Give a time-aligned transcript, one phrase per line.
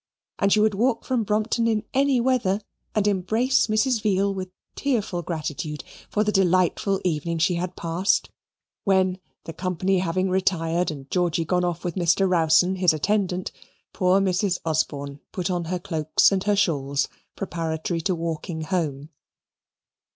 [0.39, 2.59] And she would walk from Brompton in any weather,
[2.95, 4.01] and embrace Mrs.
[4.01, 8.31] Veal with tearful gratitude for the delightful evening she had passed,
[8.83, 12.27] when, the company having retired and Georgy gone off with Mr.
[12.27, 13.51] Rowson, his attendant,
[13.93, 14.57] poor Mrs.
[14.65, 19.09] Osborne put on her cloaks and her shawls preparatory to walking home.